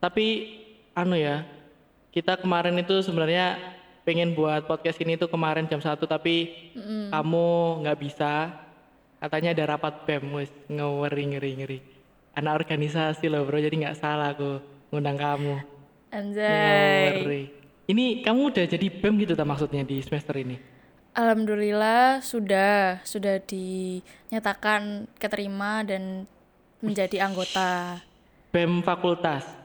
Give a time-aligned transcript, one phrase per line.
[0.00, 0.56] Tapi
[0.96, 1.44] anu ya,
[2.10, 3.60] kita kemarin itu sebenarnya
[4.08, 6.72] pengen buat podcast ini tuh kemarin jam satu tapi
[7.12, 7.48] kamu
[7.84, 8.48] nggak bisa.
[9.20, 11.78] Katanya ada rapat BEM, wis ngeri ngeri ngeri.
[12.32, 15.60] Anak organisasi loh bro, jadi nggak salah aku ngundang kamu.
[16.08, 17.20] Anjay.
[17.20, 17.42] Ngeri.
[17.92, 20.56] Ini kamu udah jadi BEM gitu tak maksudnya di semester ini?
[21.12, 26.24] Alhamdulillah sudah sudah dinyatakan keterima dan
[26.80, 28.00] menjadi anggota
[28.56, 29.59] BEM fakultas.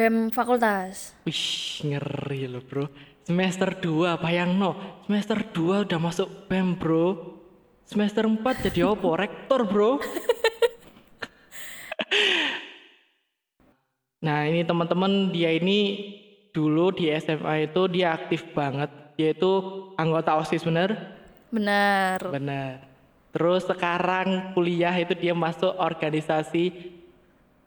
[0.00, 1.12] BEM fakultas.
[1.28, 2.88] Wih, ngeri loh bro.
[3.20, 4.72] Semester 2, bayang no.
[5.04, 7.36] Semester 2 udah masuk BEM bro.
[7.84, 9.12] Semester 4 jadi opo?
[9.20, 10.00] Rektor bro.
[14.24, 16.00] nah ini teman-teman dia ini
[16.56, 18.88] dulu di SMA itu dia aktif banget.
[19.20, 19.52] Dia itu
[20.00, 20.96] anggota OSIS bener?
[21.52, 22.24] Benar.
[22.24, 22.88] Bener.
[23.36, 26.96] Terus sekarang kuliah itu dia masuk organisasi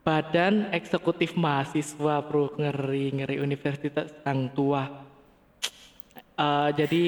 [0.04, 2.52] Badan Eksekutif Mahasiswa bro.
[2.60, 4.84] Ngeri, ngeri Universitas Sang Tua.
[6.36, 7.04] Eh, jadi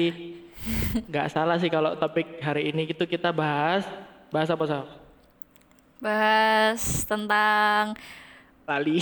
[1.05, 3.85] nggak salah sih kalau topik hari ini itu kita bahas
[4.33, 4.85] bahas apa sih?
[6.01, 7.93] Bahas tentang
[8.65, 8.97] Lali.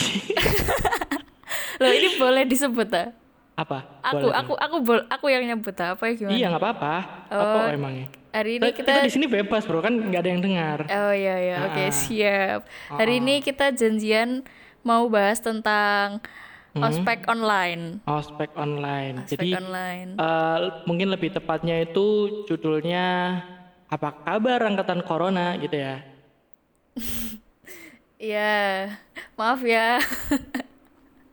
[1.82, 3.10] Loh ini boleh disebut ah?
[3.56, 3.80] apa?
[4.12, 4.36] Aku Boleh.
[4.36, 6.36] aku aku aku yang nyebut ah, apa ya gimana?
[6.36, 6.96] Iya nggak apa-apa.
[7.32, 8.08] Apa emangnya?
[8.36, 10.80] Hari ini Kita, kita di sini bebas bro kan nggak ada yang dengar.
[10.84, 11.88] Oh iya iya oke Ah.
[11.88, 12.60] siap.
[12.92, 14.44] Hari ini kita janjian
[14.84, 16.20] mau bahas tentang
[16.76, 18.04] ospek online.
[18.04, 19.24] Ospek online.
[19.24, 20.10] Ospek Jadi online.
[20.20, 22.06] eh, mungkin lebih tepatnya itu
[22.44, 23.40] judulnya
[23.88, 26.04] apa kabar angkatan corona gitu ya?
[28.16, 28.96] Iya.
[29.36, 30.00] Maaf ya.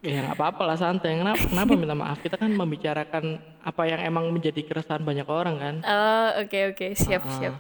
[0.03, 1.15] Ya nggak apa-apa lah santai.
[1.15, 2.19] Kenapa, kenapa minta maaf?
[2.19, 5.75] Kita kan membicarakan apa yang emang menjadi keresahan banyak orang kan.
[5.87, 7.55] Oh oke oke siap siap.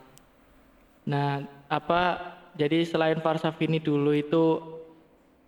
[1.06, 2.18] Nah, apa
[2.58, 4.58] jadi selain Farsafini dulu itu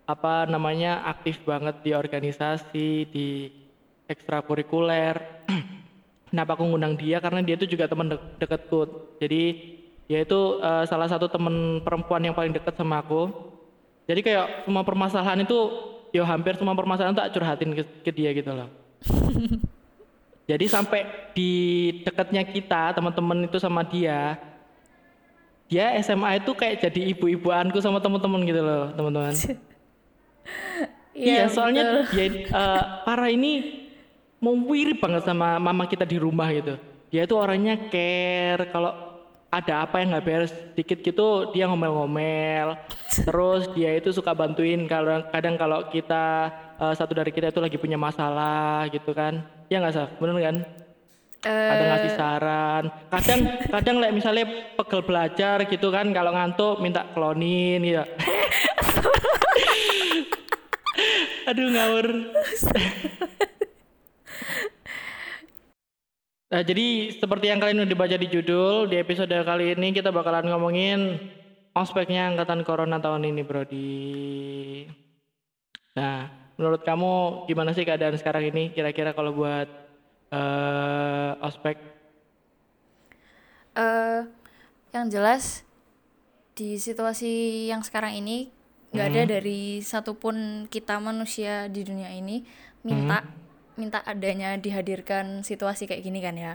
[0.07, 3.51] apa namanya aktif banget di organisasi, di
[4.07, 5.19] ekstrakurikuler.
[6.31, 7.19] Kenapa aku ngundang dia?
[7.19, 8.87] Karena dia itu juga teman de- deketku.
[9.19, 9.41] Jadi
[10.07, 13.51] dia itu eh, salah satu teman perempuan yang paling dekat sama aku.
[14.05, 15.59] Jadi kayak semua permasalahan itu,
[16.15, 18.71] ya hampir semua permasalahan tak curhatin ke, ke dia gitu loh.
[20.49, 21.51] Jadi sampai di
[22.05, 24.37] dekatnya kita teman-teman itu sama dia,
[25.65, 29.33] dia SMA itu kayak jadi ibu-ibuanku sama teman-teman gitu loh teman-teman.
[31.17, 33.85] iya, soalnya dia eh, para ini
[34.37, 36.77] mau wirip banget sama mama kita di rumah gitu.
[37.09, 39.04] Dia itu orangnya care kalau
[39.55, 42.75] ada apa yang nggak beres dikit gitu dia ngomel-ngomel.
[43.07, 47.79] Terus dia itu suka bantuin kalau kadang kalau kita eh, satu dari kita itu lagi
[47.79, 49.47] punya masalah gitu kan.
[49.71, 50.57] Ya nggak sah, bener kan?
[51.45, 57.85] ada ngasih saran kadang kadang like misalnya pegel belajar gitu kan kalau ngantuk minta klonin
[57.85, 58.01] gitu
[61.49, 62.33] aduh ngawur
[66.45, 70.45] Nah, jadi seperti yang kalian udah dibaca di judul di episode kali ini kita bakalan
[70.45, 71.17] ngomongin
[71.73, 74.85] ospeknya angkatan corona tahun ini Brody.
[75.97, 78.69] Nah, menurut kamu gimana sih keadaan sekarang ini?
[78.69, 79.65] Kira-kira kalau buat
[80.29, 81.81] eh ospek?
[83.75, 84.21] Eh,
[84.93, 85.65] yang jelas
[86.53, 88.53] di situasi yang sekarang ini
[88.95, 92.47] nggak ada dari satupun kita manusia di dunia ini
[92.79, 93.27] minta
[93.75, 96.53] minta adanya dihadirkan situasi kayak gini kan ya.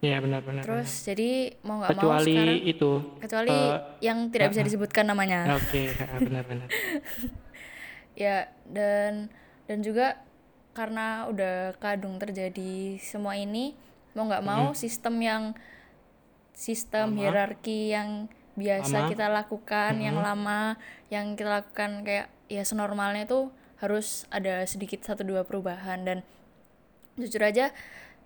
[0.00, 3.58] ya benar-benar Terus jadi mau nggak mau kecuali sekarang itu kecuali
[4.00, 5.40] yang tidak bisa disebutkan namanya.
[5.60, 6.68] oke ah, benar-benar
[8.20, 9.32] Ya dan
[9.64, 10.20] dan juga
[10.76, 13.76] karena udah kadung terjadi semua ini
[14.14, 15.44] mau nggak mau sistem yang
[16.54, 18.28] sistem hierarki yang
[18.58, 20.76] biasa kita lakukan yang lama
[21.08, 23.48] yang kita lakukan kayak ya senormalnya itu
[23.80, 26.18] harus ada sedikit satu dua perubahan dan
[27.20, 27.70] jujur aja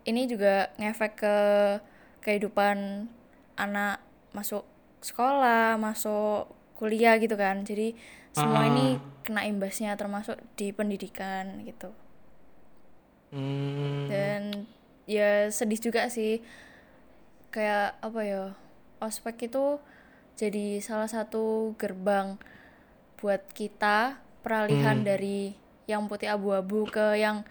[0.05, 1.37] ini juga ngefek ke
[2.25, 3.09] kehidupan
[3.59, 4.01] anak
[4.33, 4.65] masuk
[5.05, 7.63] sekolah masuk kuliah gitu kan.
[7.65, 7.95] Jadi
[8.35, 11.95] semua ini kena imbasnya termasuk di pendidikan gitu.
[13.31, 14.67] Hmm, dan
[15.07, 16.43] ya sedih juga sih.
[17.55, 18.43] Kayak apa ya
[18.99, 19.79] ospek itu
[20.35, 22.35] jadi salah satu gerbang
[23.23, 25.55] buat kita peralihan dari
[25.87, 27.47] yang putih abu-abu ke yang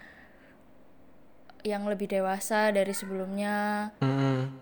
[1.64, 3.88] yang lebih dewasa dari sebelumnya.
[4.04, 4.52] Hmm,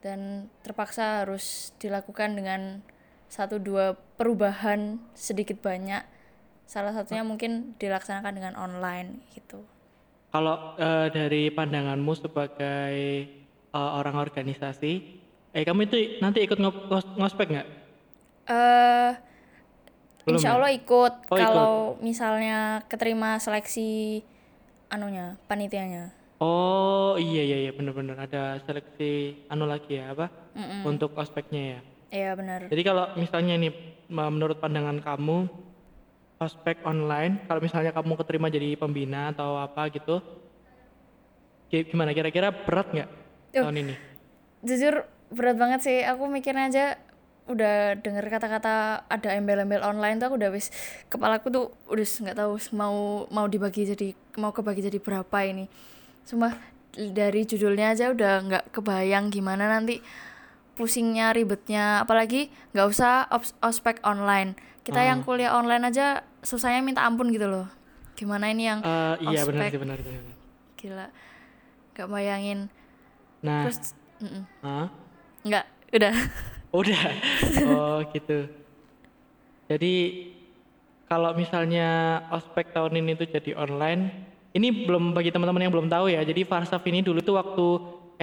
[0.00, 2.80] dan terpaksa harus dilakukan dengan
[3.26, 6.06] satu dua perubahan sedikit banyak.
[6.64, 9.66] Salah satunya mungkin dilaksanakan dengan online gitu.
[10.30, 12.94] Kalau eh, dari pandanganmu sebagai
[13.74, 14.92] eh, orang organisasi
[15.54, 17.68] eh kamu itu nanti ikut ngo- ngos- ngospek nggak?
[20.24, 20.56] Belum insya ya?
[20.56, 21.14] Allah ikut.
[21.28, 21.40] Oh, ikut.
[21.44, 24.24] kalau misalnya keterima seleksi
[24.88, 26.12] anunya panitianya.
[26.38, 28.16] Oh iya iya iya bener-bener.
[28.16, 30.28] Ada seleksi anu lagi ya apa?
[30.84, 31.80] Untuk ospeknya ya.
[32.14, 33.72] iya benar Jadi kalau misalnya nih
[34.06, 35.50] menurut pandangan kamu
[36.38, 40.22] ospek online kalau misalnya kamu keterima jadi pembina atau apa gitu
[41.70, 42.12] gi- gimana?
[42.12, 43.08] Kira-kira berat nggak
[43.52, 43.94] tahun ini?
[44.62, 45.98] jujur berat banget sih.
[46.04, 46.84] Aku mikirnya aja
[47.44, 50.72] udah denger kata-kata ada embel-embel online tuh aku udah wis
[51.12, 55.68] kepalaku tuh udah nggak tahu mau mau dibagi jadi mau kebagi jadi berapa ini
[56.24, 56.56] Sumpah
[56.94, 60.00] dari judulnya aja udah nggak kebayang gimana nanti
[60.72, 63.28] pusingnya ribetnya apalagi nggak usah
[63.60, 67.68] ospek online kita yang kuliah online aja susahnya minta ampun gitu loh
[68.14, 69.74] gimana ini yang Eh, iya Ospek.
[69.74, 69.98] benar benar.
[70.00, 70.34] benar.
[70.80, 71.06] gila
[71.92, 72.60] nggak bayangin
[73.44, 73.92] Nah, terus
[74.24, 74.44] mm-mm.
[74.64, 74.88] hah?
[75.44, 76.14] nggak udah
[76.74, 77.02] udah.
[77.70, 78.50] Oh gitu.
[79.70, 79.94] Jadi
[81.06, 84.10] kalau misalnya ospek tahun ini tuh jadi online,
[84.52, 86.20] ini belum bagi teman-teman yang belum tahu ya.
[86.26, 87.66] Jadi Farsaf ini dulu tuh waktu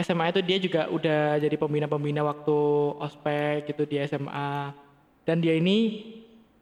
[0.04, 2.58] SMA itu dia juga udah jadi pembina-pembina waktu
[3.00, 4.76] ospek gitu di SMA.
[5.24, 6.08] Dan dia ini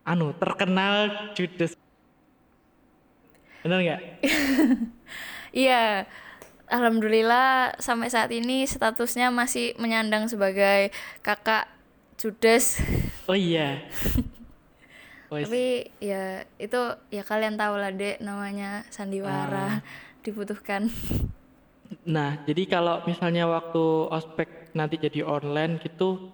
[0.05, 1.73] anu terkenal judes.
[3.65, 4.01] Bener nggak?
[5.49, 6.05] Iya,
[6.69, 10.93] alhamdulillah sampai saat ini statusnya masih menyandang sebagai
[11.25, 11.65] kakak
[12.19, 12.83] judes.
[13.25, 13.79] Oh iya.
[15.31, 16.81] Tapi ya itu
[17.13, 19.79] ya kalian tahu lah dek namanya sandiwara
[20.21, 20.85] dibutuhkan.
[22.05, 23.81] Nah, jadi kalau misalnya waktu
[24.13, 26.29] ospek nanti jadi online gitu,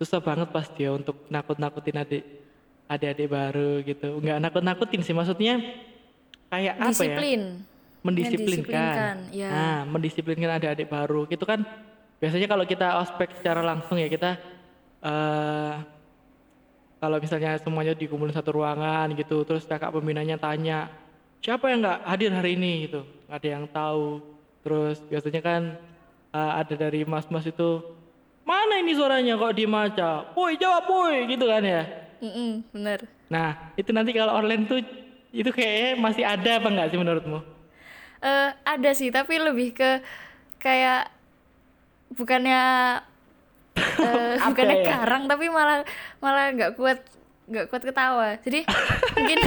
[0.00, 2.24] susah banget pasti ya untuk nakut-nakutin adik
[2.88, 4.16] adik-adik baru gitu.
[4.16, 5.60] Nggak nakut-nakutin sih, maksudnya
[6.48, 6.92] kayak apa ya?
[6.92, 7.40] Disiplin.
[8.00, 8.64] Mendisiplinkan.
[8.64, 9.48] Mendisiplinkan, ya.
[9.52, 11.28] Nah, mendisiplinkan adik-adik baru.
[11.28, 11.60] Gitu kan
[12.18, 14.40] biasanya kalau kita ospek secara langsung ya kita
[15.02, 15.74] eh
[16.98, 20.90] kalau misalnya semuanya dikumpulin satu ruangan gitu, terus kakak pembinanya tanya,
[21.38, 24.18] siapa yang nggak hadir hari ini gitu, nggak ada yang tahu.
[24.66, 25.62] Terus biasanya kan
[26.34, 27.82] eh, ada dari mas-mas itu,
[28.42, 31.82] mana ini suaranya kok diem aja, boy jawab boy gitu kan ya.
[32.18, 33.06] Mm-mm, bener.
[33.30, 34.82] Nah itu nanti kalau online tuh
[35.30, 37.38] itu kayaknya masih ada apa nggak sih menurutmu?
[38.18, 40.02] Eh ada sih tapi lebih ke
[40.58, 41.14] kayak
[42.10, 42.62] bukannya
[43.98, 44.86] eh, Apa bukannya ya?
[44.88, 45.82] karang tapi malah
[46.18, 46.98] malah nggak kuat
[47.44, 48.36] nggak kuat ketawa.
[48.38, 48.60] Jadi
[49.14, 49.38] mungkin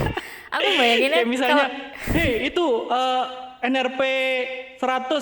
[0.49, 1.71] aku bayanginnya Kayak misalnya, kalau-
[2.11, 3.23] hei itu eh,
[3.63, 4.01] NRP
[4.77, 5.21] 100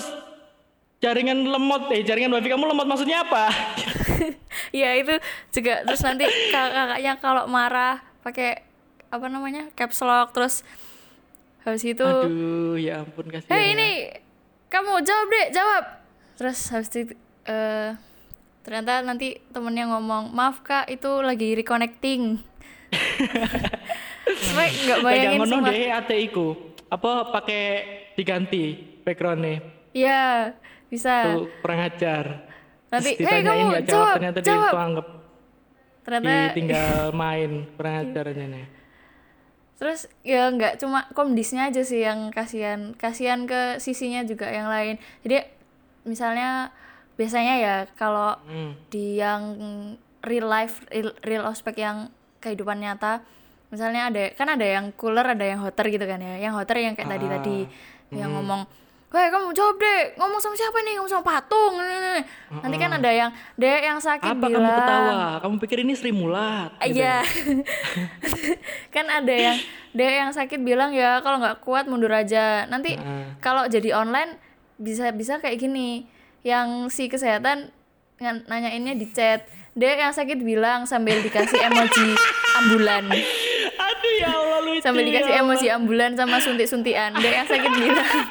[0.98, 3.48] jaringan lemot, eh jaringan wifi kamu lemot maksudnya apa?
[4.70, 5.14] Iya itu
[5.50, 8.62] juga terus nanti kak- kakaknya kalau marah pakai
[9.08, 10.62] apa namanya caps lock terus
[11.60, 13.50] habis itu Aduh, ya ampun kasihan.
[13.50, 13.70] hei ya.
[13.72, 13.88] ini
[14.68, 15.84] kamu jawab deh jawab
[16.36, 17.98] terus habis itu eh,
[18.60, 22.38] ternyata nanti temennya ngomong maaf kak itu lagi reconnecting
[24.38, 26.48] Sampai nggak Lagi bayangin semua deh ATI-ku.
[26.90, 27.62] Apa pakai
[28.18, 29.62] diganti backgroundnya?
[29.94, 30.54] Iya
[30.90, 32.24] bisa Tuh kurang ajar.
[32.90, 35.06] Nanti, "Hei, ditanyain kamu nggak jawab, ternyata jawab." dia anggap
[36.00, 38.66] ternyata tinggal main kurang ajarnya nih.
[39.80, 44.98] Terus ya nggak cuma komdisnya aja sih yang kasihan, kasihan ke sisinya juga yang lain.
[45.22, 45.46] Jadi
[46.04, 46.74] misalnya
[47.20, 48.72] biasanya ya kalau Hmm.
[48.88, 49.42] di yang
[50.20, 53.20] real life, real, real ospek yang kehidupan nyata,
[53.68, 56.40] misalnya ada kan ada yang cooler, ada yang hotter gitu kan ya.
[56.40, 57.58] Yang hotter yang kayak Ah, tadi-tadi
[58.10, 58.64] yang ngomong,
[59.10, 60.94] Weh kamu jawab deh, ngomong sama siapa nih?
[60.94, 61.74] Ngomong sama patung.
[62.56, 64.62] Nanti kan ada yang, dek yang sakit Apa bilang.
[64.62, 65.14] kamu ketawa?
[65.42, 66.70] Kamu pikir ini Sri Mulat?
[66.78, 67.02] gitu.
[67.02, 67.18] Iya.
[68.94, 69.56] kan ada yang
[69.90, 72.66] dia yang sakit bilang ya kalau nggak kuat mundur aja.
[72.66, 73.34] Nanti Heeh.
[73.38, 74.38] kalau jadi online
[74.76, 76.06] bisa bisa kayak gini.
[76.40, 77.72] Yang si kesehatan
[78.20, 79.48] nanyainnya di chat.
[79.72, 82.08] Dia yang sakit bilang sambil dikasih emoji
[82.60, 83.04] ambulan.
[83.80, 84.82] Aduh ya Allah lucu.
[84.84, 85.44] Sambil ya dikasih Allah.
[85.46, 87.16] emoji ambulan sama suntik-suntian.
[87.16, 88.10] Dia yang sakit bilang.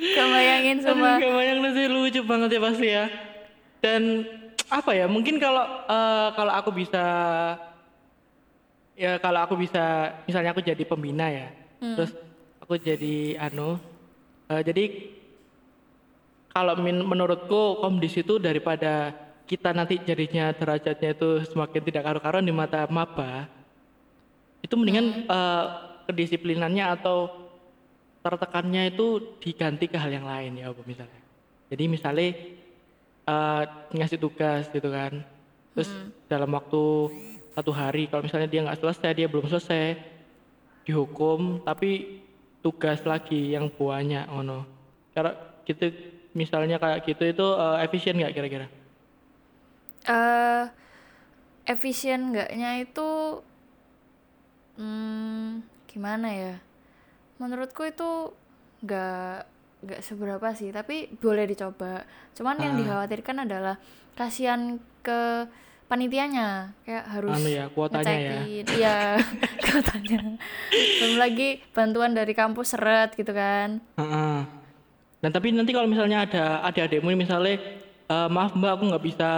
[0.00, 1.12] Kebayangin Aduh, semua.
[1.20, 3.04] gak banyak sih lucu banget ya pasti ya.
[3.80, 4.02] Dan
[4.68, 5.06] apa ya?
[5.08, 7.04] Mungkin kalau eh, kalau aku bisa
[9.00, 11.48] ya kalau aku bisa misalnya aku jadi pembina ya.
[11.80, 12.12] Terus
[12.60, 13.80] aku jadi anu
[14.50, 14.84] eh, jadi
[16.50, 19.14] kalau min- menurutku komdis itu daripada
[19.46, 23.50] kita nanti jadinya derajatnya itu semakin tidak karu-karuan di mata maba
[24.62, 25.64] itu mendingan eh,
[26.10, 27.30] kedisiplinannya atau
[28.20, 31.22] tertekannya itu diganti ke hal yang lain ya apa misalnya.
[31.72, 32.28] Jadi misalnya
[33.26, 33.62] eh,
[33.96, 35.24] ngasih tugas gitu kan.
[35.74, 35.90] Terus
[36.28, 36.82] dalam waktu
[37.54, 39.98] satu hari kalau misalnya dia nggak selesai dia belum selesai
[40.86, 42.22] dihukum tapi
[42.62, 44.64] tugas lagi yang banyak ono
[45.12, 45.90] cara gitu
[46.32, 48.66] misalnya kayak gitu itu eh, efisien nggak kira-kira
[50.02, 50.64] eh
[51.66, 53.08] efisien enggaknya itu
[54.76, 56.54] hmm, gimana ya
[57.36, 58.32] menurutku itu
[58.80, 59.36] nggak
[59.80, 62.78] nggak seberapa sih tapi boleh dicoba cuman yang Ah.
[62.78, 63.76] dikhawatirkan adalah
[64.12, 65.48] kasihan ke
[65.86, 68.30] panitianya kayak harus Anu ya, kuotanya ya.
[68.46, 68.64] ngecekin.
[68.70, 68.96] iya
[69.66, 70.18] kuotanya
[71.00, 74.59] belum lagi bantuan dari kampus seret gitu kan Heeh.
[75.20, 77.60] Dan tapi nanti kalau misalnya ada adik-adikmu ini misalnya
[78.08, 79.30] "Eh, maaf mbak aku nggak bisa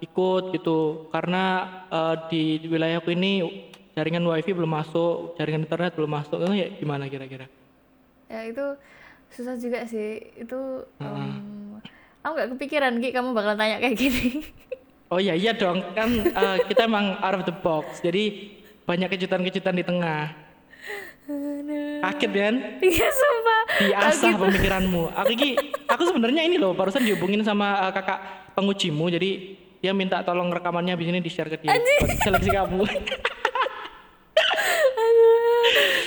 [0.00, 1.10] ikut gitu.
[1.10, 1.42] Karena
[1.90, 3.32] eh, di wilayahku ini
[3.94, 7.46] jaringan wifi belum masuk, jaringan internet belum masuk, itu ya gimana kira-kira?
[8.24, 8.64] ya itu
[9.30, 10.32] susah juga sih.
[10.34, 11.78] Itu em,
[12.24, 14.26] aku nggak kepikiran Ki kamu bakal tanya kayak gini.
[15.12, 15.78] Oh iya iya dong.
[15.94, 18.02] Kan eh, kita emang out of the box.
[18.02, 18.50] Jadi
[18.82, 20.32] banyak kejutan-kejutan di tengah.
[21.24, 22.54] Kaget kan?
[22.84, 25.08] iya sumpah Diasah pemikiranmu.
[25.16, 25.56] Aku iki,
[25.88, 29.30] aku sebenarnya ini loh barusan dihubungin sama eh, kakak pengujimu jadi
[29.80, 32.84] dia minta tolong rekamannya habis ini di share ke dia buat seleksi kamu.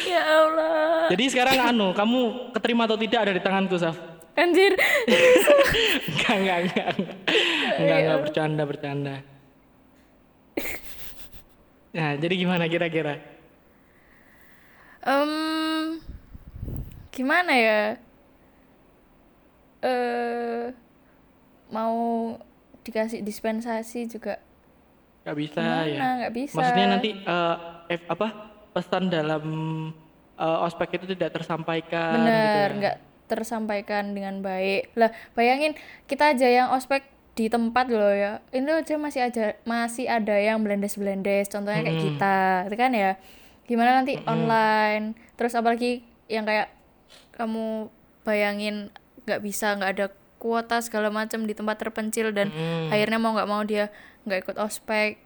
[0.05, 3.97] ya Allah Jadi sekarang anu, kamu keterima atau tidak ada di tanganku, Saf.
[4.37, 4.77] anjir
[6.13, 6.89] Enggak, enggak, enggak.
[6.93, 9.15] Enggak, enggak, enggak bercanda, bercanda.
[11.97, 13.36] Nah, jadi gimana kira-kira?
[15.05, 15.31] Em,
[17.13, 17.81] gimana ya?
[19.85, 20.73] Eh
[21.69, 22.35] mau
[22.81, 24.39] dikasih dispensasi juga?
[25.27, 25.85] Gak bisa gimana?
[25.85, 26.09] ya?
[26.23, 26.55] nggak bisa.
[26.55, 27.55] Maksudnya nanti eh,
[27.99, 28.27] F, apa
[28.71, 29.45] pesan dalam
[30.39, 32.77] eh, ospek itu tidak tersampaikan gitu bener ya?
[32.79, 34.95] nggak tersampaikan dengan baik.
[34.95, 35.75] Lah bayangin
[36.07, 37.03] kita aja yang ospek
[37.37, 38.39] di tempat loh ya.
[38.55, 42.37] Ini aja masih aja masih ada yang belendes belendes contohnya kayak kita
[42.71, 43.11] itu kan ya
[43.67, 46.71] gimana nanti online terus apalagi yang kayak
[47.31, 47.91] kamu
[48.23, 48.89] bayangin
[49.23, 50.07] nggak bisa nggak ada
[50.37, 52.89] kuota segala macam di tempat terpencil dan Mm.
[52.89, 53.91] akhirnya mau nggak mau dia
[54.23, 55.19] nggak ikut ospek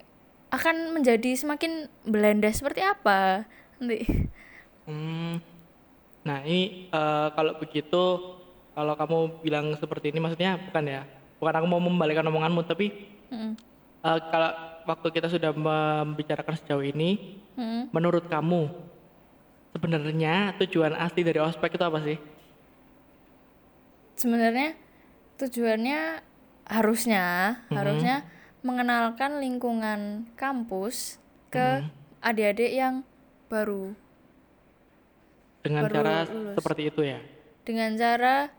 [0.49, 3.45] akan menjadi semakin belendes seperti apa
[3.77, 4.29] nanti
[4.81, 5.37] Hmm.
[6.21, 8.03] Nah ini eh, kalau begitu,
[8.73, 11.01] kalau kamu bilang seperti ini maksudnya bukan ya,
[11.37, 12.89] bukan aku mau membalikkan omonganmu, tapi
[13.29, 13.53] Mm-mm.
[14.01, 14.51] eh, kalau
[14.83, 17.89] waktu kita sudah membicarakan sejauh ini, Mm-mm.
[17.89, 18.69] menurut kamu
[19.71, 22.17] sebenarnya tujuan asli dari ospek itu apa sih?
[24.13, 24.77] sebenarnya
[25.37, 26.21] tujuannya
[26.67, 27.25] harusnya
[27.57, 27.75] Mm-hmm.
[27.75, 28.15] harusnya
[28.61, 29.99] mengenalkan lingkungan
[30.35, 31.17] kampus
[31.49, 32.21] ke Mm-hmm.
[32.21, 32.95] adik-adik yang
[33.47, 33.97] baru
[35.61, 36.55] Dengan Baru cara lulus.
[36.57, 37.19] seperti itu ya?
[37.61, 38.49] dengan cara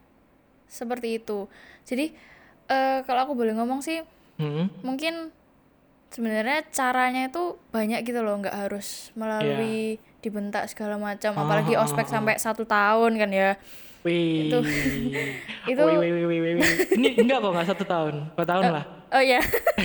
[0.64, 1.46] seperti itu
[1.82, 2.14] jadi
[2.66, 4.02] eh, kalau aku boleh ngomong sih
[4.32, 4.66] Hmm.
[4.80, 5.28] mungkin
[6.12, 12.07] sebenarnya caranya itu banyak gitu loh nggak harus melalui dibentak segala macam apalagi Ah, ospek
[12.07, 13.50] sampai satu tahun kan ya.
[14.02, 14.66] Wih, Itu-
[15.71, 16.71] itu- wih, wih, wih, wih, wih.
[16.95, 18.85] Ini enggak kok nggak satu tahun, dua tahun lah.
[19.12, 19.38] oh ya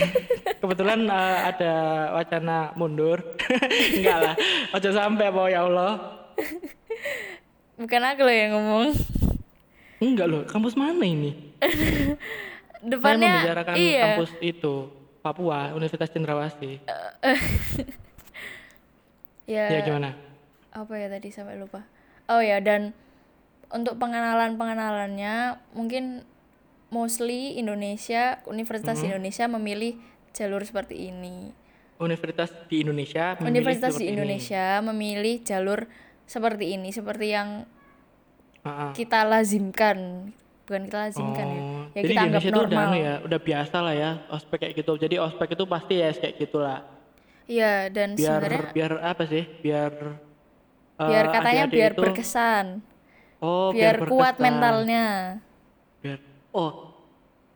[0.61, 1.73] Kebetulan eh, ada
[2.13, 3.21] wacana mundur,
[3.97, 4.35] enggak lah,
[4.73, 5.91] ojo sampai apa ya Allah.
[7.77, 8.89] bukan aku loh yang ngomong.
[9.97, 11.53] Enggak loh, kampus mana ini?
[11.61, 12.17] Saya
[12.85, 14.01] depannya membicarakan iya.
[14.13, 14.75] kampus itu,
[15.27, 16.79] Papua, Universitas Cendrawasih.
[19.47, 20.15] ya Ya gimana?
[20.71, 21.81] apa ya tadi sampai lupa
[22.27, 22.93] oh ya dan
[23.67, 26.21] untuk pengenalan pengenalannya mungkin
[26.89, 29.09] mostly Indonesia Universitas Mm-hmm.
[29.09, 29.93] Indonesia memilih
[30.31, 31.49] jalur seperti ini
[31.97, 34.13] Universitas di Indonesia memilih Universitas di seperti ini.
[34.13, 35.79] Indonesia memilih jalur
[36.23, 37.49] seperti ini seperti yang
[38.61, 38.91] Ah, ah.
[38.91, 40.29] kita lazimkan
[40.67, 42.97] bukan kita lazimkan ya Oh, ya jadi kita di anggap Indonesia itu udah normal anu
[42.99, 44.91] ya, udah biasa lah ya ospek kayak gitu.
[44.95, 46.79] Jadi ospek itu pasti ya kayak gitulah.
[47.43, 49.43] Iya dan Biar sebenarnya biar apa sih?
[49.57, 49.91] Biar
[50.95, 52.65] eh, biar katanya adik-adik biar itu- berkesan
[53.37, 54.43] Oh, biar, kuat berkesan.
[54.43, 55.05] mentalnya
[55.97, 56.17] biar
[56.51, 56.89] oh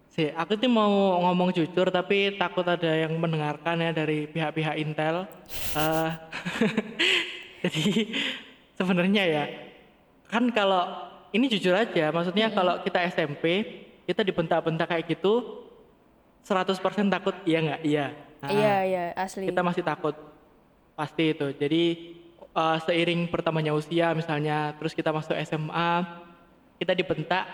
[0.08, 0.88] sih aku tuh mau
[1.20, 5.26] ngomong jujur tapi takut ada yang mendengarkan ya dari pihak-pihak Intel
[5.74, 6.10] Eh,
[7.64, 7.84] jadi
[8.74, 9.44] sebenarnya ya
[10.28, 10.86] kan kalau
[11.32, 13.44] ini jujur aja maksudnya kalau kita SMP
[14.12, 15.64] kita dibentak-bentak kayak gitu
[16.44, 17.82] 100% takut iya nggak?
[17.88, 18.06] Iya.
[18.44, 19.48] Nah, iya iya asli.
[19.48, 20.18] kita masih takut.
[21.00, 21.48] Pasti itu.
[21.56, 21.84] Jadi
[22.52, 26.04] eh, seiring bertambahnya usia misalnya terus kita masuk SMA
[26.76, 27.46] kita dibentak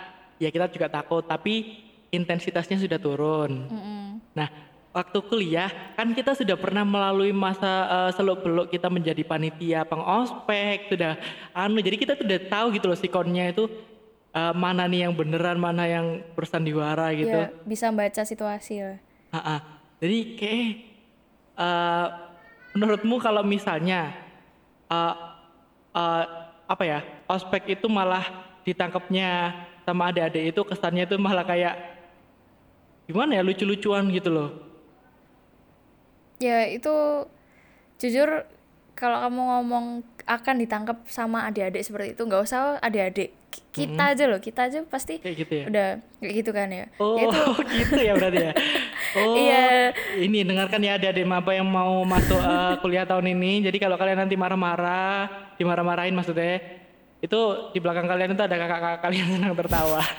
[0.42, 3.68] ya kita juga takut tapi intensitasnya sudah turun.
[3.68, 4.02] Mm-mm.
[4.32, 4.48] nah
[4.96, 11.20] waktu kuliah kan kita sudah pernah melalui masa seluk beluk kita menjadi panitia pengospek sudah
[11.54, 13.70] anu jadi kita sudah tahu gitu loh sikonnya itu
[14.38, 19.60] eh, mana nih yang beneran mana yang bersandiwara gitu ya bisa baca situasi lah Ah,
[19.60, 19.60] ah.
[20.00, 20.67] Jadi kayak
[21.58, 22.08] eh,
[22.77, 24.13] menurutmu kalau misalnya
[24.88, 25.15] eh,
[25.98, 26.25] eh,
[26.67, 28.24] apa ya ospek itu malah
[28.67, 29.56] ditangkapnya
[29.88, 31.75] sama adik-adik itu kesannya itu malah kayak
[33.08, 34.51] gimana ya lucu-lucuan gitu loh.
[36.44, 36.91] ya itu
[37.98, 38.44] jujur
[38.94, 39.86] kalau kamu ngomong
[40.27, 44.84] akan ditangkap sama adik-adik seperti itu nggak usah adik-adik Ki- kita aja loh kita aja
[44.84, 45.66] pasti Kayak gitu ya.
[45.70, 45.88] udah
[46.20, 47.42] kayak gitu kan ya Oh, Ya itu
[47.80, 48.54] gitu ya berarti ya.
[49.18, 49.96] Oh, Iya.
[50.20, 53.66] ini dengarkan ya adik-adik maba yang mau masuk eh, kuliah tahun ini.
[53.66, 55.25] Jadi kalau kalian nanti marah-marah,
[55.58, 56.60] dimarah-marahin maksudnya,
[57.18, 57.39] itu
[57.72, 60.04] di belakang kalian itu ada kakak-kakak kalian yang tertawa.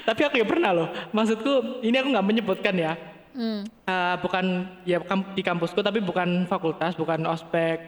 [0.00, 0.88] Tapi aku ya pernah loh.
[1.10, 2.92] Maksudku ini aku nggak menyebutkan ya.
[3.32, 4.44] hmm, Eh, bukan
[4.82, 4.98] ya
[5.34, 7.78] di kampusku tapi bukan fakultas, bukan ospek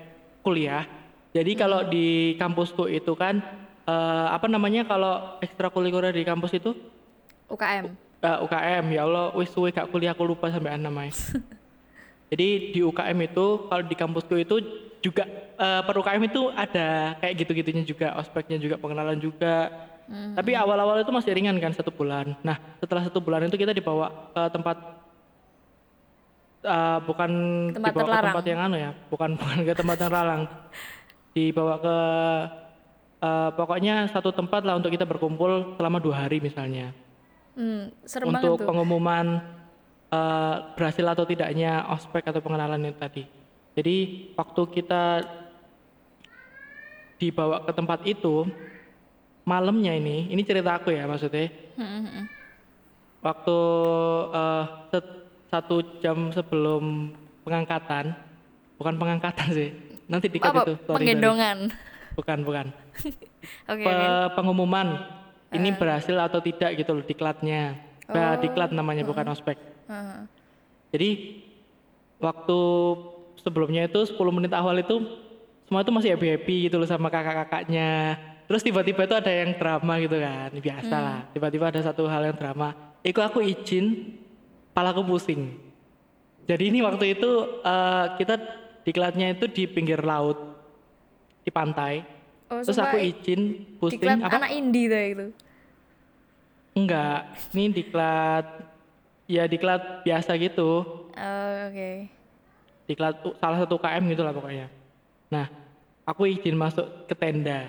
[0.43, 0.85] kuliah.
[1.33, 3.41] Jadi kalau di kampusku itu kan
[3.89, 6.77] eh, apa namanya kalau ekstrakurikuler di kampus itu
[7.49, 11.11] UKM Eh, UKM ya Allah wis suwe gak kuliah aku lupa sampai namanya.
[12.31, 14.57] Jadi di UKM itu kalau di kampusku itu
[15.03, 15.27] juga
[15.59, 19.91] eh, per UKM itu ada kayak gitu-gitunya juga ospeknya juga pengenalan juga.
[20.13, 22.37] Tapi awal-awal itu masih ringan kan satu bulan.
[22.47, 24.77] Nah setelah satu bulan itu kita dibawa ke tempat
[26.63, 27.31] eh, bukan
[27.75, 28.35] Tempat dibawa ke terlarang.
[28.39, 30.43] tempat yang anu ya, bukan bukan ke tempat yang terlarang.
[31.33, 31.99] Dibawa ke
[33.25, 36.93] eh, pokoknya satu tempat lah untuk kita berkumpul selama dua hari misalnya
[37.57, 39.41] hmm, serem untuk tuh pengumuman
[40.13, 43.25] eh, berhasil atau tidaknya ospek atau pengenalan itu tadi.
[43.73, 43.97] Jadi
[44.37, 45.25] waktu kita
[47.17, 48.45] dibawa ke tempat itu
[49.49, 51.49] malamnya ini, ini cerita aku ya maksudnya.
[51.81, 52.25] Hmm, hmm, hmm.
[53.23, 53.59] Waktu
[54.91, 57.15] set- satu jam sebelum
[57.47, 58.13] pengangkatan,
[58.77, 59.71] bukan pengangkatan sih,
[60.07, 60.75] nanti dikat apa itu.
[60.75, 60.97] sorry, sorry.
[60.97, 61.59] penggendongan
[62.13, 62.67] Bukan bukan.
[63.73, 64.89] oke Pe- pengumuman
[65.49, 65.75] ini Eh.
[65.75, 67.77] berhasil atau tidak gitu loh diklatnya.
[68.05, 68.41] Nah, Oh.
[68.41, 69.57] diklat namanya bukan ospek.
[69.89, 70.21] Heeh.
[70.93, 71.11] Jadi
[72.19, 72.61] waktu
[73.39, 75.01] sebelumnya itu 10 menit awal itu
[75.65, 78.21] semua itu masih happy happy gitu loh sama kakak-kakaknya.
[78.45, 81.19] Terus tiba-tiba itu ada yang drama gitu kan, biasa lah.
[81.33, 82.77] Tiba-tiba ada satu hal yang drama.
[83.01, 84.13] Iku aku izin,
[84.71, 85.57] palaku pusing.
[86.45, 87.31] Jadi ini waktu itu
[87.63, 88.35] eh, kita
[88.83, 90.39] diklatnya itu di pinggir laut,
[91.43, 92.03] di pantai.
[92.51, 93.41] oh Terus aku izin
[93.79, 94.37] pusing diklat apa?
[94.39, 95.27] anak indie tuh itu
[96.73, 98.47] Enggak, ini diklat
[99.29, 100.71] ya diklat biasa gitu.
[101.13, 101.91] Oh, oke
[102.89, 104.67] Diklat u- salah satu KM gitu lah pokoknya.
[105.29, 105.47] Nah,
[106.09, 107.69] aku izin masuk ke tenda.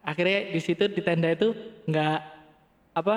[0.00, 1.50] Akhirnya di situ di tenda itu
[1.84, 2.22] enggak
[2.94, 3.16] apa?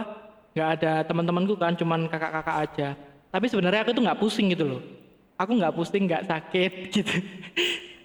[0.52, 2.90] Enggak ada teman-temanku kan, cuman kakak-kakak aja.
[3.32, 4.82] Tapi sebenarnya aku tuh nggak pusing gitu loh.
[5.42, 7.16] Aku nggak pusing, nggak sakit gitu.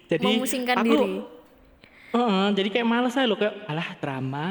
[0.09, 1.09] Jadi memusingkan aku, diri
[2.07, 4.45] Heeh, jadi kayak males aja loh kayak alah drama.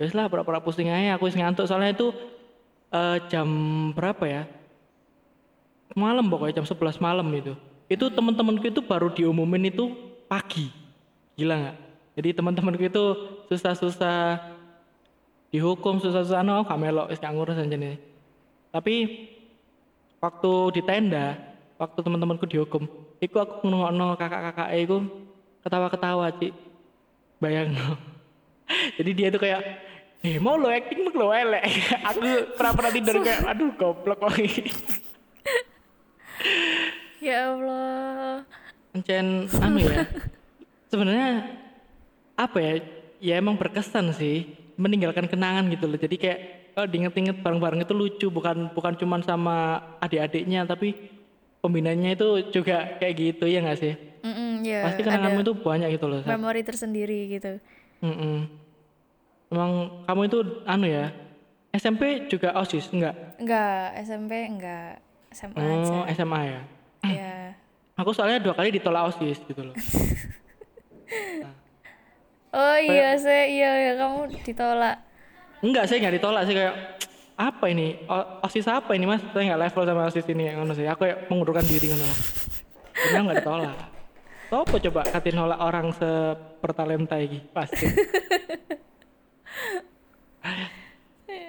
[0.00, 2.14] Terus lah pura-pura pusing aja aku ngantuk soalnya itu
[2.94, 3.48] eh, jam
[3.92, 4.42] berapa ya?
[5.92, 7.52] Malam pokoknya jam 11 malam itu.
[7.90, 9.92] Itu teman-temanku itu baru diumumin itu
[10.26, 10.72] pagi.
[11.36, 11.76] Gila nggak?
[12.14, 13.04] Jadi teman-temanku itu
[13.50, 14.38] susah-susah
[15.54, 17.94] dihukum susah-susah no gak melok wis gak ngurus aja nih.
[18.74, 18.94] Tapi
[20.18, 21.38] waktu di tenda,
[21.80, 22.86] waktu teman-temanku dihukum,
[23.18, 24.96] iku aku ngrungokno kakak-kakak iku
[25.64, 26.52] ketawa-ketawa, Cik.
[27.42, 27.74] Bayang
[28.98, 29.60] Jadi dia tuh kayak
[30.24, 31.68] Eh mau lo acting lo elek.
[32.08, 32.20] Aku
[32.56, 34.40] pernah-pernah tidur kayak Aduh goblok kok
[37.24, 38.40] ya Allah.
[38.96, 40.08] Encen anu ya.
[40.88, 41.44] Sebenarnya
[42.40, 42.72] apa ya?
[43.20, 44.48] Ya emang berkesan sih
[44.80, 46.00] meninggalkan kenangan gitu loh.
[46.00, 48.26] Jadi kayak kalau diinget-inget bareng-bareng itu lucu.
[48.32, 50.96] Bukan bukan cuman sama adik-adiknya tapi
[51.64, 53.96] pembinanya itu juga kayak gitu ya nggak sih?
[54.24, 57.56] Mm-mm, ya pasti ada kenanganmu itu banyak gitu loh memori tersendiri gitu.
[58.04, 58.36] Mm-mm.
[59.48, 59.72] emang
[60.04, 61.08] kamu itu anu ya
[61.72, 65.00] SMP juga osis enggak enggak SMP enggak
[65.34, 65.94] SMA aja.
[65.98, 66.60] Oh SMA ya?
[67.08, 67.34] Ya
[68.00, 69.76] aku soalnya dua kali ditolak osis gitu loh.
[72.54, 75.02] Oh iya saya iya ya kamu ditolak.
[75.58, 76.74] Enggak, saya nggak ditolak sih kayak
[77.34, 77.98] apa ini
[78.46, 79.22] osis apa ini mas?
[79.34, 80.86] Saya nggak level sama osis ini yang ngono sih.
[80.86, 82.18] Aku kayak mengundurkan diri ngono lah.
[82.94, 83.76] Karena nggak ditolak.
[84.54, 87.86] Apa coba katin nolak orang sepertalenta ini pasti.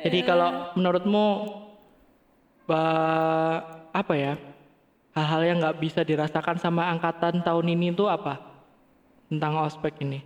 [0.06, 1.26] Jadi kalau menurutmu
[2.66, 4.34] ba- apa ya
[5.14, 8.42] hal-hal yang nggak bisa dirasakan sama angkatan tahun ini itu apa
[9.30, 10.22] tentang ospek ini?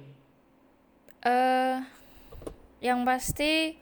[1.20, 1.84] eh
[2.80, 3.76] yang pasti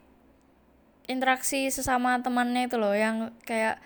[1.08, 3.80] interaksi sesama temannya itu loh yang kayak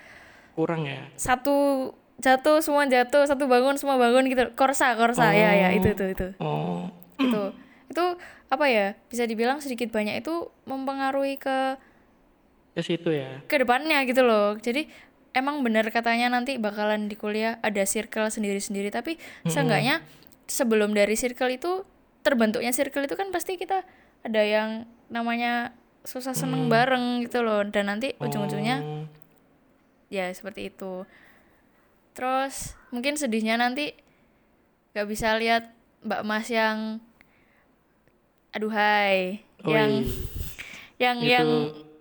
[0.57, 1.07] Kurang ya?
[1.15, 1.89] satu
[2.21, 4.53] jatuh semua jatuh satu bangun semua bangun gitu.
[4.53, 5.33] Korsa korsa.
[5.33, 6.27] Ya ya itu itu itu.
[6.37, 6.85] Oh,
[7.17, 7.55] itu.
[7.89, 8.05] Itu
[8.51, 11.79] apa ya bisa dibilang sedikit banyak itu mempengaruhi ke
[12.71, 13.41] ke situ ya.
[13.49, 14.55] ke depannya gitu loh.
[14.59, 14.87] Jadi
[15.33, 18.93] emang benar katanya nanti bakalan di kuliah ada circle sendiri-sendiri.
[18.93, 20.05] Tapi seenggaknya
[20.45, 21.83] sebelum dari circle itu
[22.21, 23.81] terbentuknya circle itu kan pasti kita
[24.21, 29.05] ada yang namanya susah seneng bareng gitu loh dan nanti ujung-ujungnya Oh.
[30.09, 31.05] ya seperti itu
[32.11, 33.93] terus mungkin sedihnya nanti
[34.91, 36.97] gak bisa lihat mbak mas yang
[38.51, 40.01] aduhai Oh, yang
[40.97, 41.13] iya.
[41.13, 41.49] yang itu yang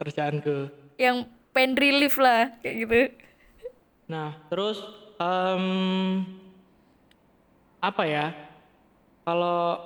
[0.00, 0.56] kerjaanku
[0.96, 1.16] yang
[1.52, 3.00] pen relief lah kayak gitu
[4.10, 4.82] Nah, terus
[5.22, 6.26] em,
[7.78, 8.34] apa ya?
[9.22, 9.78] Kalau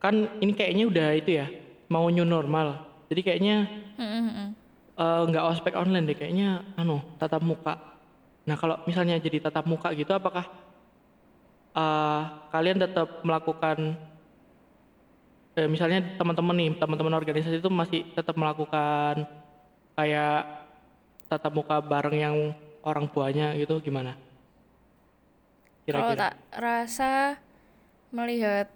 [0.00, 1.46] kan ini kayaknya udah itu ya,
[1.86, 2.85] mau new normal.
[3.06, 3.56] Jadi kayaknya
[4.98, 7.78] eh, nggak ospek online deh, kayaknya anu tatap muka.
[8.46, 10.46] Nah, kalau misalnya jadi tatap muka gitu, apakah
[11.74, 13.94] eh, kalian tetap melakukan
[15.56, 19.24] eh, misalnya teman-teman nih, teman-teman organisasi itu masih tetap melakukan
[19.96, 20.66] kayak
[21.26, 22.36] tatap muka bareng yang
[22.86, 24.14] orang tuanya gitu gimana?
[25.86, 27.38] Kalau tak rasa
[28.10, 28.66] melihat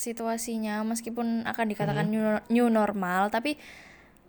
[0.00, 3.60] situasinya meskipun akan dikatakan new, new normal tapi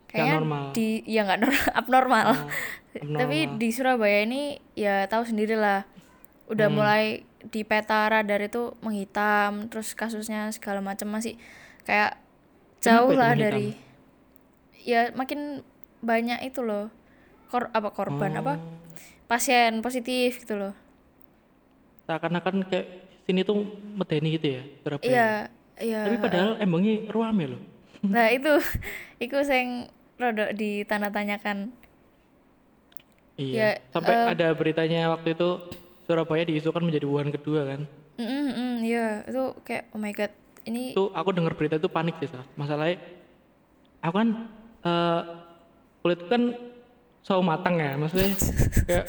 [0.06, 0.64] kayaknya normal.
[0.70, 2.28] di ya nggak nor- abnormal.
[2.92, 3.18] abnormal.
[3.18, 4.42] tapi di Surabaya ini
[4.74, 5.88] ya tahu sendirilah
[6.46, 6.76] udah Hmm.
[6.76, 7.04] mulai
[7.42, 11.40] di peta radar itu menghitam terus kasusnya segala macam masih
[11.82, 12.20] kayak
[12.78, 13.72] jauh lah dari
[14.78, 15.64] ya makin
[15.98, 16.92] banyak itu loh
[17.48, 18.62] kor apa korban apa Oh.
[19.26, 20.74] pasien positif gitu loh
[22.02, 22.86] Seakan-akan kayak
[23.22, 23.62] sini tuh
[23.94, 25.06] medeni gitu ya, Surabaya.
[25.06, 25.28] iya
[25.80, 27.62] iya Tapi padahal emangnya ruame loh.
[28.02, 28.52] Nah itu,
[29.24, 29.88] itu sing
[30.20, 31.72] rodok ditandatanyakan.
[33.40, 33.56] Iya.
[33.56, 35.48] Ya, Sampai eh, ada beritanya waktu itu
[36.04, 37.80] Surabaya diisukan menjadi Wuhan kedua kan.
[38.20, 40.32] Mm mm, mm, iya itu kayak oh my god
[40.68, 42.28] ini Itu aku dengar berita itu panik sih.
[42.60, 43.00] Masalahnya
[44.04, 44.28] aku kan
[44.82, 45.20] eh
[46.02, 46.42] kulitku kan
[47.22, 48.34] sawo matang ya, maksudnya
[48.82, 49.06] kayak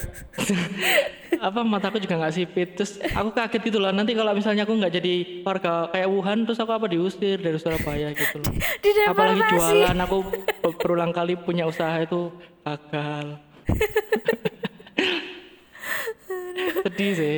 [1.50, 2.78] apa mataku juga nggak sipit.
[2.78, 6.62] Terus aku kaget gitu loh nanti kalau misalnya aku nggak jadi warga kayak Wuhan terus
[6.62, 8.54] aku apa diusir dari Surabaya gitu loh.
[9.12, 12.30] Apalagi jualan aku be- berulang kali punya usaha itu
[12.62, 13.42] gagal.
[16.86, 17.38] Sedih sih.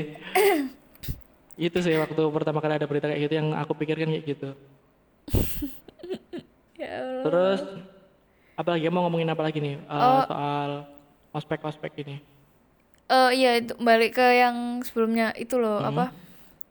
[1.56, 4.50] Itu sih waktu pertama kali ada berita kayak gitu yang aku pikirkan kayak gitu.
[6.76, 7.24] Ya Allah.
[7.24, 7.62] terus
[8.56, 9.76] apalagi mau ngomongin apa lagi nih?
[9.78, 10.24] Eh, Oh.
[10.28, 10.70] soal
[11.32, 12.20] ospek ospek ini.
[13.06, 15.36] Eh iya itu balik ke yang sebelumnya.
[15.38, 16.10] Itu loh apa?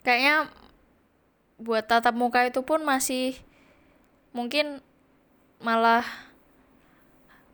[0.02, 0.50] Kayaknya
[1.60, 3.38] buat tatap muka itu pun masih
[4.34, 4.82] mungkin
[5.62, 6.02] malah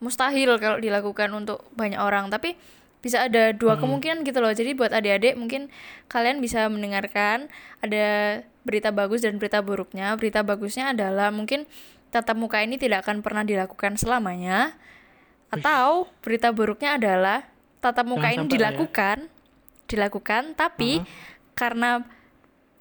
[0.00, 2.32] mustahil kalau dilakukan untuk banyak orang.
[2.32, 2.56] Tapi
[3.00, 4.52] bisa ada dua kemungkinan gitu loh.
[4.52, 5.68] Jadi buat adik-adik mungkin
[6.08, 7.48] kalian bisa mendengarkan
[7.80, 10.12] ada berita bagus dan berita buruknya.
[10.16, 11.64] Berita bagusnya adalah mungkin
[12.10, 14.74] tatap muka ini tidak akan pernah dilakukan selamanya.
[15.50, 17.46] Atau berita buruknya adalah
[17.82, 18.54] tatap muka Jangan ini lah ya.
[18.54, 19.18] dilakukan
[19.90, 21.02] dilakukan tapi
[21.58, 22.06] karena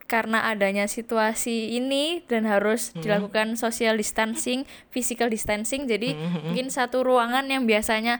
[0.09, 7.45] karena adanya situasi ini dan harus dilakukan social distancing, physical distancing, jadi mungkin satu ruangan
[7.45, 8.17] yang biasanya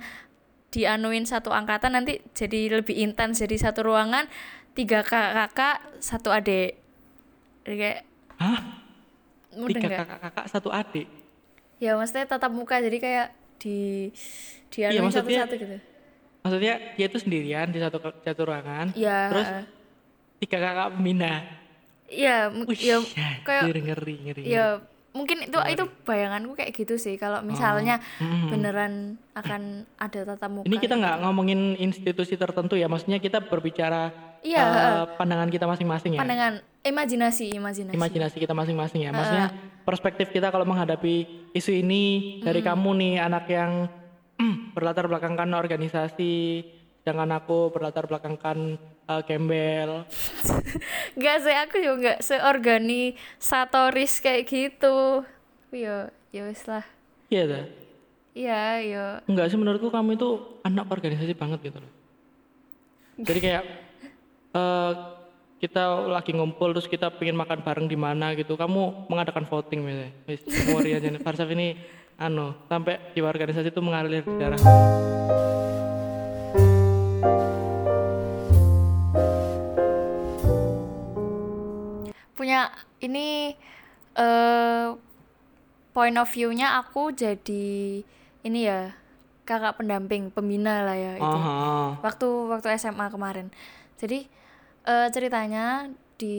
[0.70, 3.42] dianuin satu angkatan nanti jadi lebih intens.
[3.42, 4.30] Jadi satu ruangan
[4.78, 6.78] tiga kakak satu adik.
[7.66, 8.06] Kayak
[8.38, 8.79] Hah?
[9.60, 11.08] Mudah tiga kakak-kakak satu adik.
[11.78, 14.10] Ya maksudnya tatap muka jadi kayak di
[14.70, 15.78] Iya, dianuin maksudnya- satu-satu gitu.
[16.40, 19.28] maksudnya dia itu sendirian di satu satu ruangan ya.
[19.28, 19.48] terus
[20.40, 21.44] tiga kakak pembina
[22.06, 22.98] ya mu- Wih, ya
[23.42, 24.42] kayak ngeri ngeri ngeri.
[24.46, 28.48] ya mungkin itu itu bayanganku kayak gitu sih kalau misalnya Mm.
[28.48, 28.94] beneran
[29.34, 29.62] akan
[29.98, 35.06] ada tatap muka ini kita nggak ngomongin institusi tertentu ya maksudnya kita berbicara Iya, eh,
[35.20, 36.22] pandangan kita masing-masing ya?
[36.24, 37.96] Pandangan imajinasi imajinasi.
[37.96, 39.12] Imajinasi kita masing-masing ya.
[39.12, 39.52] Maksudnya
[39.84, 43.72] perspektif kita kalau menghadapi isu ini dari kamu nih anak yang
[44.76, 46.64] berlatar belakangkan organisasi
[47.00, 48.78] sedangkan aku berlatar belakangkan
[49.10, 50.06] eh, gembel.
[51.18, 55.26] Enggak sih aku juga enggak seorganisatoris kayak gitu.
[55.74, 55.98] Yo
[56.30, 56.86] ya wis lah.
[57.34, 57.66] Iya dah
[58.38, 59.06] iya yo.
[59.28, 60.30] Enggak sih menurutku kamu itu
[60.64, 61.92] anak organisasi banget gitu loh.
[63.20, 63.64] Jadi kayak
[64.50, 64.94] eh
[65.60, 68.56] kita lagi ngumpul terus kita pengen makan bareng di mana gitu.
[68.56, 70.12] Kamu mengadakan voting misalnya
[70.66, 71.76] memori aja nih Farsaf ini
[72.16, 74.60] anu sampai di organisasi itu mengalir di darah.
[82.40, 82.72] Punya
[83.04, 83.52] ini
[84.16, 84.88] eh
[85.92, 88.00] point of view-nya aku jadi
[88.48, 88.96] ini ya
[89.44, 91.26] kakak pendamping pembina lah ya itu.
[91.26, 92.00] Aha.
[92.00, 93.52] waktu waktu SMA kemarin.
[94.00, 94.39] Jadi
[94.90, 95.86] eh, ceritanya
[96.18, 96.38] di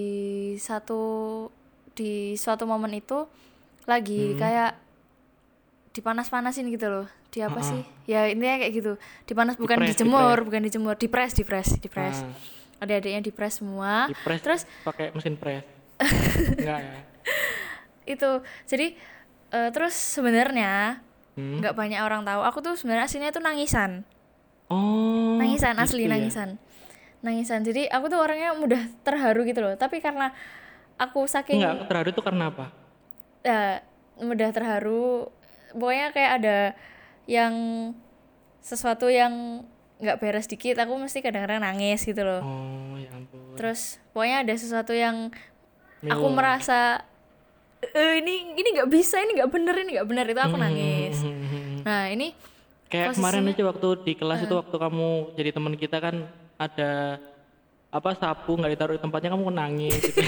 [0.59, 1.01] satu
[1.95, 3.25] di suatu momen itu
[3.87, 4.75] lagi kayak
[5.91, 7.07] dipanas-panasin gitu loh.
[7.31, 7.83] Di apa sih?
[8.11, 8.93] Ya intinya kayak gitu.
[9.25, 10.95] Dipanas bukan Dipres, dijemur bukan dijemur.
[10.99, 12.27] Dipres dipres dipres.
[12.27, 12.35] Ah,
[12.83, 14.11] adik-adiknya dipres semua.
[14.11, 15.63] Di press terus pakai mesin press
[16.59, 16.99] enggak ya?
[18.05, 18.31] Itu.
[18.67, 18.87] Jadi
[19.51, 21.01] eh, terus sebenarnya
[21.39, 21.63] Hmm.
[21.63, 22.43] nggak banyak orang tahu.
[22.43, 24.03] Aku tuh sebenarnya aslinya tuh nangisan.
[24.71, 25.35] Oh.
[25.39, 26.11] nangisan gitu asli ya?
[26.15, 26.49] nangisan
[27.21, 30.33] nangisan jadi aku tuh orangnya mudah terharu gitu loh tapi karena
[30.97, 32.67] aku saking Enggak, terharu itu karena apa?
[33.41, 33.81] ya,
[34.19, 35.29] mudah terharu
[35.71, 36.59] pokoknya kayak ada
[37.25, 37.55] yang
[38.59, 39.65] sesuatu yang
[39.97, 43.53] nggak beres dikit aku mesti kadang-kadang nangis gitu loh Oh, ya ampun.
[43.55, 45.29] terus pokoknya ada sesuatu yang
[46.01, 46.33] aku Milo.
[46.33, 47.05] merasa
[47.83, 51.81] "Eh, ini ini nggak bisa ini nggak bener ini nggak bener itu aku nangis Hmm.
[51.83, 52.33] nah ini
[52.89, 56.27] Kayak kemarin aja waktu di kelas itu waktu kamu jadi teman kita kan
[56.61, 57.16] ada
[57.90, 60.20] apa sapu nggak ditaruh di tempatnya kamu nangis gitu.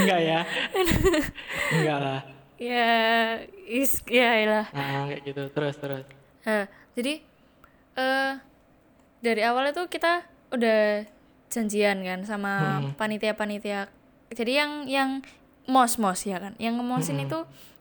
[0.00, 0.40] Enggak ya?
[1.76, 2.20] Enggak lah.
[2.60, 2.92] ya
[3.64, 5.42] is ya lah Nah, kayak gitu.
[5.50, 6.04] Terus terus.
[6.44, 7.24] Nah, jadi
[7.96, 8.32] eh
[9.20, 11.04] dari awal itu kita udah
[11.50, 13.90] janjian kan sama panitia-panitia.
[14.30, 15.10] Jadi yang yang
[15.66, 16.54] mos-mos ya kan.
[16.62, 17.38] Yang ngemosin itu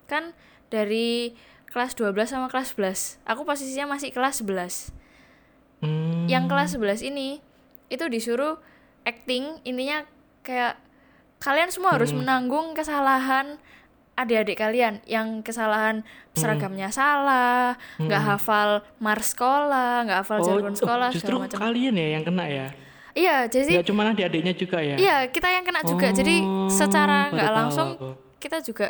[0.10, 0.34] kan
[0.74, 1.38] dari
[1.70, 3.22] kelas 12 sama kelas 11.
[3.30, 4.90] Aku posisinya masih kelas 11.
[5.80, 6.28] Hmm.
[6.28, 6.70] Yang kelas
[7.04, 7.30] 11 ini
[7.90, 8.60] itu disuruh
[9.08, 10.06] acting, intinya
[10.44, 10.78] kayak
[11.40, 13.58] kalian semua harus menanggung kesalahan
[14.20, 16.04] adik-adik kalian yang kesalahan
[16.36, 21.58] seragamnya salah, nggak hafal mars sekolah, nggak hafal jargon sekolah oh, justru macam.
[21.64, 22.68] kalian ya yang kena ya.
[23.16, 24.96] Iya, jadi Enggak cuma adik-adiknya juga ya.
[25.00, 26.08] iya kita yang kena juga.
[26.12, 28.10] jadi Oh, secara baru nggak langsung aku.
[28.44, 28.88] kita juga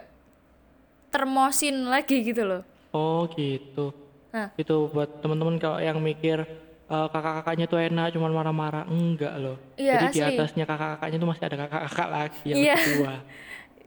[1.13, 2.61] termosin lagi gitu loh.
[2.89, 3.93] Oh, gitu.
[4.33, 4.49] Nah.
[4.57, 6.45] Itu buat teman-teman kalau yang mikir
[6.89, 9.57] eh, kakak-kakaknya tuh enak cuman marah-marah enggak loh.
[9.75, 10.35] Iya, Jadi di asli.
[10.35, 12.75] atasnya kakak-kakaknya tuh masih ada kakak-kakak lagi yang Iya.
[12.75, 13.15] lebih tua.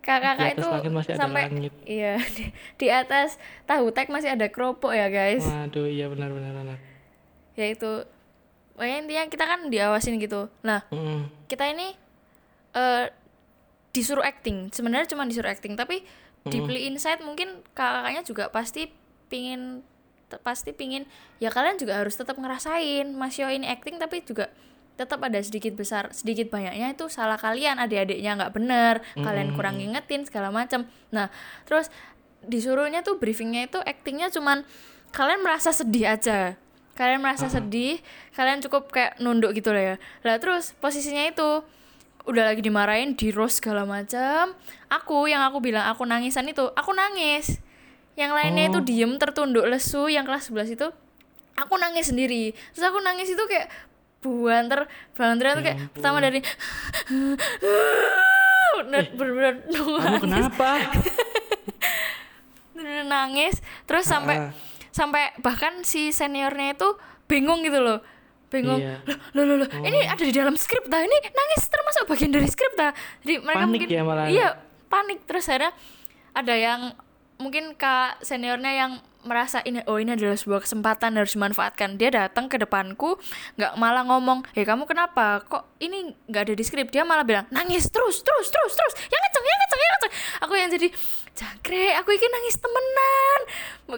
[0.03, 1.73] Kakak-kakak Di itu langit masih ada sampai langit.
[1.85, 2.45] iya di,
[2.77, 3.29] di atas
[3.65, 5.43] tahu tek masih ada keropok ya guys.
[5.43, 6.79] Waduh, iya benar-benar benar.
[7.53, 8.03] ya itu
[8.73, 11.29] pokoknya intinya kita kan diawasin gitu nah Mm-mm.
[11.45, 11.93] kita ini
[12.73, 13.13] eh
[13.93, 16.01] disuruh acting sebenarnya cuma disuruh acting tapi
[16.43, 18.89] di Play Insight mungkin kakaknya juga pasti
[19.29, 19.85] pingin
[20.41, 21.05] pasti pingin
[21.43, 23.13] ya kalian juga harus tetap ngerasain.
[23.13, 24.49] Mas Yo ini acting tapi juga
[24.97, 27.77] tetap ada sedikit besar sedikit banyaknya itu salah kalian.
[27.77, 31.29] Adik-adiknya nggak bener kalian kurang ngingetin segala macam nah
[31.69, 31.93] terus
[32.43, 34.65] disuruhnya tuh briefingnya itu actingnya cuman
[35.13, 36.57] kalian merasa sedih aja.
[36.93, 38.01] Kalian merasa sedih
[38.37, 39.97] kalian cukup kayak nunduk gitu lah ya.
[40.25, 41.65] Lah terus posisinya itu
[42.23, 44.55] udah lagi dimarahin di roast segala macam
[44.87, 47.59] aku yang aku bilang aku nangisan itu aku nangis
[48.15, 48.85] yang lainnya itu Oh.
[48.85, 50.07] diem tertunduk lesu.
[50.07, 50.87] Yang kelas 11 itu
[51.55, 52.53] aku nangis sendiri.
[52.73, 53.69] Terus aku nangis itu kayak
[54.21, 56.39] buanter buanter itu Ya kayak pertama dari
[58.83, 60.79] bener-bener Kamu kenapa?
[63.05, 63.61] nangis.
[63.85, 64.51] Terus sampai Ah.
[64.91, 67.99] sampai bahkan si seniornya itu bingung gitu loh.
[68.47, 68.79] Bingung.
[68.79, 69.01] Iya.
[69.33, 72.69] loh loh loh ini ada di dalam skrip dah ini nangis termasuk bagian dari skrip
[72.75, 74.25] dah jadi mereka Panik mungkin ya malah.
[74.29, 74.49] iya
[74.87, 75.19] panik.
[75.25, 75.73] Terus akhirnya
[76.33, 76.81] ada yang
[77.43, 81.95] mungkin kak seniornya yang merasa ini oh ini adalah sebuah kesempatan harus dimanfaatkan.
[81.99, 83.19] Dia datang ke depanku
[83.59, 85.43] nggak malah ngomong eh kamu kenapa?
[85.47, 88.95] Kok ini nggak ada di skrip dia malah bilang nangis terus terus terus terus.
[89.11, 90.89] Yang kenceng yang kenceng yang kenceng aku yang jadi
[91.35, 93.41] jangkrik aku ingin nangis temenan.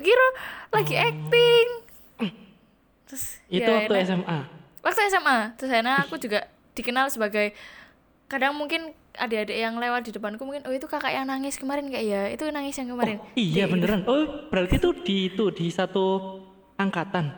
[0.00, 0.28] Kira
[0.72, 1.66] lagi acting.
[3.08, 3.52] Terus Hmm.
[3.52, 4.06] Itu ya waktu enak.
[4.08, 4.38] SMA.
[4.84, 6.40] waktu SMA terus akhirnya aku juga
[6.76, 7.56] dikenal sebagai
[8.28, 12.02] kadang mungkin adik-adik yang lewat di depanku mungkin oh itu kakak yang nangis kemarin kayak
[12.02, 14.02] ya itu nangis yang kemarin Iya beneran.
[14.04, 16.38] Oh, berarti tuh di itu di satu
[16.74, 17.30] angkatan.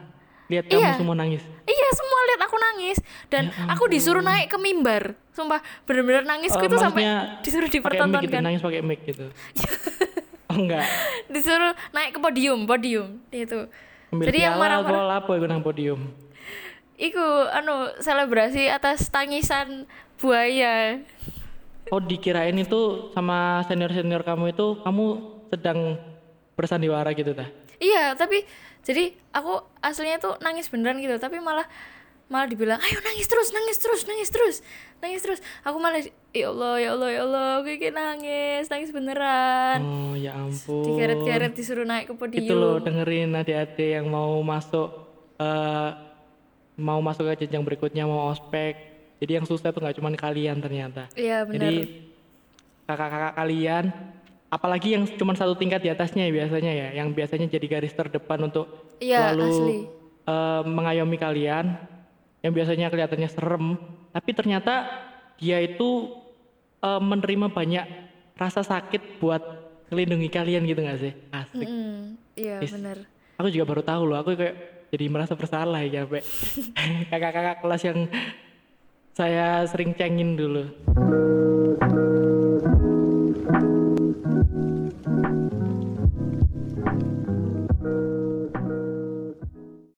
[0.47, 0.95] Lihat kamu Iya.
[0.95, 1.43] semua nangis.
[1.67, 6.71] iya semua lihat aku nangis dan aku disuruh naik ke mimbar sumpah bener-bener nangisku Eh,
[6.71, 7.03] itu sampai
[7.43, 9.27] disuruh pakai mic gitu, dipertontonkan nangis pakai mic gitu.
[10.51, 10.87] oh enggak.
[11.35, 13.67] disuruh naik ke podium podium itu
[14.07, 16.01] Ambil jadi yang marah-marah apa itu nang podium.
[16.97, 19.85] Iku anu selebrasi atas tangisan
[20.17, 21.03] buaya
[21.95, 25.05] Oh dikirain itu sama senior-senior kamu itu kamu
[25.55, 26.01] sedang
[26.59, 27.47] bersandiwara gitu dah.
[27.79, 28.43] Iya, tapi
[28.83, 31.69] jadi aku aslinya tuh nangis beneran gitu, tapi malah
[32.27, 34.57] malah dibilang, "Ayo nangis terus, nangis terus, nangis terus."
[34.97, 35.41] Nangis terus.
[35.61, 36.01] Aku malah
[36.33, 39.79] ya Allah, ya Allah, ya Allah, aku kayak nangis, nangis beneran.
[39.85, 40.89] Oh ya ampun.
[40.89, 42.41] Dikeret-keret disuruh naik ke podium.
[42.49, 44.89] Itu loh dengerin adik-adik yang mau masuk
[45.37, 45.91] eh
[46.81, 48.96] mau masuk ke jenjang berikutnya mau ospek.
[49.17, 51.09] Jadi yang susah tuh nggak cuma kalian ternyata.
[51.17, 51.57] Iya, bener.
[51.57, 51.75] Jadi
[52.85, 53.85] kakak-kakak kalian,
[54.47, 58.47] apalagi yang cuma satu tingkat di atasnya ya biasanya ya, yang biasanya jadi garis terdepan
[58.47, 58.69] untuk
[59.01, 59.77] Iya, selalu asli.
[60.27, 61.67] eh, mengayomi kalian,
[62.41, 63.77] yang biasanya kelihatannya serem,
[64.13, 64.75] tapi ternyata
[65.37, 66.13] dia itu
[66.79, 67.87] eh, menerima banyak
[68.37, 69.41] rasa sakit buat
[69.89, 71.13] melindungi kalian gitu nggak sih?
[71.33, 71.65] Asik.
[71.67, 72.01] Mm,
[72.37, 73.09] iya, Is- bener.
[73.37, 74.57] Aku juga baru tahu loh, aku kayak
[74.89, 76.21] jadi merasa bersalah ya, Be.
[77.13, 77.99] kakak-kakak kelas yang
[79.17, 80.69] saya sering cengin dulu.